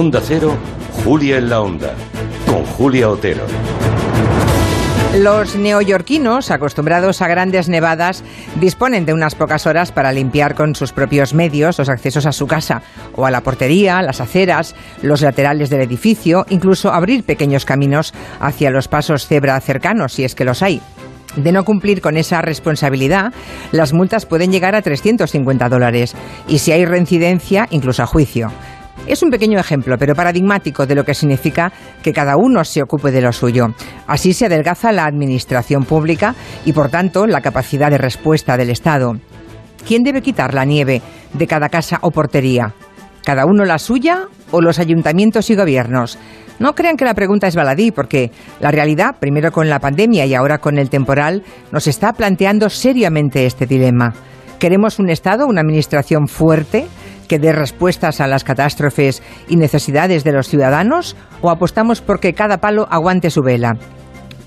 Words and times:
Onda 0.00 0.22
Cero, 0.24 0.56
Julia 1.04 1.36
en 1.36 1.50
la 1.50 1.60
Onda, 1.60 1.92
con 2.46 2.64
Julia 2.64 3.10
Otero. 3.10 3.42
Los 5.18 5.56
neoyorquinos, 5.56 6.50
acostumbrados 6.50 7.20
a 7.20 7.28
grandes 7.28 7.68
nevadas, 7.68 8.24
disponen 8.58 9.04
de 9.04 9.12
unas 9.12 9.34
pocas 9.34 9.66
horas 9.66 9.92
para 9.92 10.10
limpiar 10.10 10.54
con 10.54 10.74
sus 10.74 10.92
propios 10.92 11.34
medios 11.34 11.78
los 11.78 11.90
accesos 11.90 12.24
a 12.24 12.32
su 12.32 12.46
casa, 12.46 12.80
o 13.14 13.26
a 13.26 13.30
la 13.30 13.42
portería, 13.42 14.00
las 14.00 14.22
aceras, 14.22 14.74
los 15.02 15.20
laterales 15.20 15.68
del 15.68 15.82
edificio, 15.82 16.46
incluso 16.48 16.90
abrir 16.90 17.22
pequeños 17.24 17.66
caminos 17.66 18.14
hacia 18.40 18.70
los 18.70 18.88
pasos 18.88 19.26
cebra 19.26 19.60
cercanos, 19.60 20.14
si 20.14 20.24
es 20.24 20.34
que 20.34 20.46
los 20.46 20.62
hay. 20.62 20.80
De 21.36 21.52
no 21.52 21.66
cumplir 21.66 22.00
con 22.00 22.16
esa 22.16 22.40
responsabilidad, 22.40 23.34
las 23.70 23.92
multas 23.92 24.24
pueden 24.24 24.50
llegar 24.50 24.74
a 24.74 24.80
350 24.80 25.68
dólares 25.68 26.14
y 26.48 26.60
si 26.60 26.72
hay 26.72 26.86
reincidencia, 26.86 27.68
incluso 27.70 28.02
a 28.02 28.06
juicio. 28.06 28.50
Es 29.06 29.22
un 29.22 29.30
pequeño 29.30 29.58
ejemplo, 29.58 29.96
pero 29.98 30.14
paradigmático 30.14 30.86
de 30.86 30.94
lo 30.94 31.04
que 31.04 31.14
significa 31.14 31.72
que 32.02 32.12
cada 32.12 32.36
uno 32.36 32.64
se 32.64 32.82
ocupe 32.82 33.10
de 33.10 33.20
lo 33.20 33.32
suyo. 33.32 33.74
Así 34.06 34.32
se 34.32 34.46
adelgaza 34.46 34.92
la 34.92 35.04
administración 35.04 35.84
pública 35.84 36.34
y, 36.64 36.72
por 36.72 36.90
tanto, 36.90 37.26
la 37.26 37.40
capacidad 37.40 37.90
de 37.90 37.98
respuesta 37.98 38.56
del 38.56 38.70
Estado. 38.70 39.14
¿Quién 39.86 40.02
debe 40.02 40.22
quitar 40.22 40.54
la 40.54 40.64
nieve 40.64 41.02
de 41.32 41.46
cada 41.46 41.68
casa 41.68 41.98
o 42.02 42.10
portería? 42.10 42.74
¿Cada 43.24 43.46
uno 43.46 43.64
la 43.64 43.78
suya 43.78 44.26
o 44.50 44.60
los 44.60 44.78
ayuntamientos 44.78 45.50
y 45.50 45.56
gobiernos? 45.56 46.18
No 46.58 46.74
crean 46.74 46.96
que 46.96 47.06
la 47.06 47.14
pregunta 47.14 47.46
es 47.46 47.56
baladí, 47.56 47.90
porque 47.90 48.30
la 48.60 48.70
realidad, 48.70 49.16
primero 49.18 49.50
con 49.50 49.70
la 49.70 49.80
pandemia 49.80 50.26
y 50.26 50.34
ahora 50.34 50.58
con 50.58 50.78
el 50.78 50.90
temporal, 50.90 51.42
nos 51.72 51.86
está 51.86 52.12
planteando 52.12 52.68
seriamente 52.68 53.46
este 53.46 53.66
dilema. 53.66 54.12
¿Queremos 54.58 54.98
un 54.98 55.08
Estado, 55.08 55.46
una 55.46 55.62
administración 55.62 56.28
fuerte, 56.28 56.86
que 57.30 57.38
dé 57.38 57.52
respuestas 57.52 58.20
a 58.20 58.26
las 58.26 58.42
catástrofes 58.42 59.22
y 59.46 59.54
necesidades 59.54 60.24
de 60.24 60.32
los 60.32 60.48
ciudadanos 60.48 61.16
o 61.42 61.50
apostamos 61.50 62.00
por 62.00 62.18
que 62.18 62.34
cada 62.34 62.58
palo 62.58 62.88
aguante 62.90 63.30
su 63.30 63.40
vela? 63.40 63.76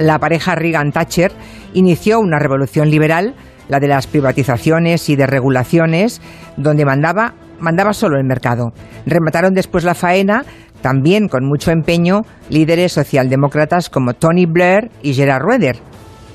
La 0.00 0.18
pareja 0.18 0.56
Reagan-Thatcher 0.56 1.30
inició 1.72 2.18
una 2.18 2.40
revolución 2.40 2.90
liberal, 2.90 3.36
la 3.68 3.78
de 3.78 3.86
las 3.86 4.08
privatizaciones 4.08 5.08
y 5.08 5.14
de 5.14 5.28
regulaciones, 5.28 6.20
donde 6.56 6.84
mandaba, 6.84 7.34
mandaba 7.60 7.92
solo 7.92 8.18
el 8.18 8.26
mercado. 8.26 8.72
Remataron 9.06 9.54
después 9.54 9.84
la 9.84 9.94
faena, 9.94 10.44
también 10.82 11.28
con 11.28 11.46
mucho 11.46 11.70
empeño, 11.70 12.22
líderes 12.50 12.90
socialdemócratas 12.90 13.88
como 13.88 14.14
Tony 14.14 14.46
Blair 14.46 14.90
y 15.00 15.14
Gerard 15.14 15.42
Rueder, 15.42 15.76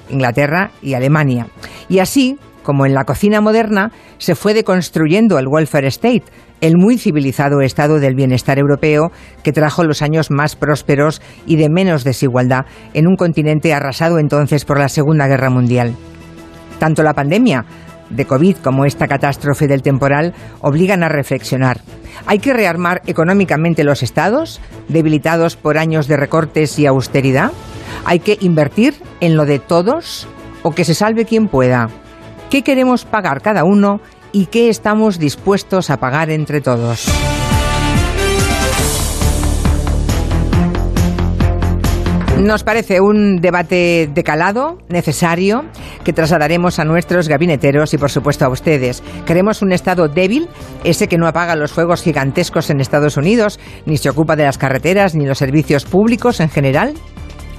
Inglaterra 0.09 0.71
y 0.81 0.93
Alemania. 0.93 1.47
Y 1.89 1.99
así, 1.99 2.37
como 2.63 2.85
en 2.85 2.93
la 2.93 3.05
cocina 3.05 3.41
moderna, 3.41 3.91
se 4.17 4.35
fue 4.35 4.53
deconstruyendo 4.53 5.39
el 5.39 5.47
welfare 5.47 5.87
state, 5.87 6.23
el 6.61 6.77
muy 6.77 6.97
civilizado 6.97 7.61
estado 7.61 7.99
del 7.99 8.15
bienestar 8.15 8.59
europeo 8.59 9.11
que 9.43 9.53
trajo 9.53 9.83
los 9.83 10.01
años 10.01 10.29
más 10.29 10.55
prósperos 10.55 11.21
y 11.45 11.55
de 11.55 11.69
menos 11.69 12.03
desigualdad 12.03 12.65
en 12.93 13.07
un 13.07 13.15
continente 13.15 13.73
arrasado 13.73 14.19
entonces 14.19 14.65
por 14.65 14.79
la 14.79 14.89
Segunda 14.89 15.27
Guerra 15.27 15.49
Mundial. 15.49 15.95
Tanto 16.79 17.03
la 17.03 17.13
pandemia 17.13 17.65
de 18.09 18.25
COVID 18.25 18.57
como 18.57 18.85
esta 18.85 19.07
catástrofe 19.07 19.67
del 19.67 19.81
temporal 19.81 20.33
obligan 20.61 21.03
a 21.03 21.09
reflexionar. 21.09 21.81
¿Hay 22.25 22.39
que 22.39 22.53
rearmar 22.53 23.01
económicamente 23.05 23.83
los 23.83 24.03
estados, 24.03 24.59
debilitados 24.87 25.55
por 25.55 25.77
años 25.77 26.07
de 26.07 26.17
recortes 26.17 26.77
y 26.79 26.85
austeridad? 26.85 27.51
¿Hay 28.05 28.19
que 28.19 28.37
invertir 28.41 28.95
en 29.21 29.35
lo 29.35 29.45
de 29.45 29.59
todos 29.59 30.27
o 30.63 30.71
que 30.71 30.85
se 30.85 30.95
salve 30.95 31.25
quien 31.25 31.47
pueda? 31.47 31.89
Qué 32.49 32.63
queremos 32.63 33.05
pagar 33.05 33.41
cada 33.41 33.63
uno 33.63 34.01
y 34.31 34.47
qué 34.47 34.69
estamos 34.69 35.19
dispuestos 35.19 35.89
a 35.89 35.97
pagar 35.97 36.29
entre 36.29 36.61
todos. 36.61 37.07
Nos 42.39 42.63
parece 42.63 43.01
un 43.01 43.41
debate 43.41 44.09
de 44.13 44.23
calado, 44.23 44.77
necesario, 44.87 45.65
que 46.05 46.13
trasladaremos 46.13 46.79
a 46.79 46.85
nuestros 46.85 47.27
gabineteros 47.27 47.93
y 47.93 47.97
por 47.97 48.09
supuesto 48.09 48.45
a 48.45 48.49
ustedes. 48.49 49.03
¿Queremos 49.25 49.61
un 49.61 49.73
Estado 49.73 50.07
débil, 50.07 50.47
ese 50.85 51.09
que 51.09 51.17
no 51.17 51.27
apaga 51.27 51.57
los 51.57 51.73
fuegos 51.73 52.01
gigantescos 52.01 52.69
en 52.69 52.79
Estados 52.79 53.17
Unidos, 53.17 53.59
ni 53.85 53.97
se 53.97 54.09
ocupa 54.09 54.37
de 54.37 54.45
las 54.45 54.57
carreteras 54.57 55.15
ni 55.15 55.25
los 55.25 55.37
servicios 55.37 55.83
públicos 55.83 56.39
en 56.39 56.49
general? 56.49 56.93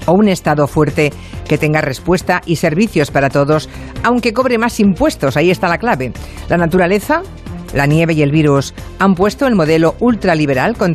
o 0.06 0.12
un 0.12 0.28
Estado 0.28 0.66
fuerte 0.66 1.12
que 1.50 1.58
tenga 1.58 1.80
respuesta 1.80 2.42
y 2.46 2.56
servicios 2.56 3.10
para 3.10 3.28
todos, 3.28 3.68
aunque 4.04 4.32
cobre 4.32 4.56
más 4.56 4.78
impuestos. 4.78 5.36
Ahí 5.36 5.50
está 5.50 5.66
la 5.66 5.78
clave. 5.78 6.12
La 6.48 6.56
naturaleza, 6.56 7.22
la 7.74 7.86
nieve 7.86 8.12
y 8.12 8.22
el 8.22 8.30
virus 8.30 8.72
han 9.00 9.16
puesto 9.16 9.48
el 9.48 9.56
modelo 9.56 9.96
ultraliberal 9.98 10.76
contra 10.76 10.88